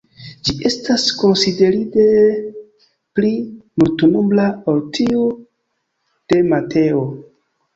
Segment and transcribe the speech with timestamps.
[0.47, 2.05] Ĝi estas konsiderinde
[3.19, 3.31] pli
[3.83, 5.29] multnombra ol tiu
[6.33, 7.05] de Mateo.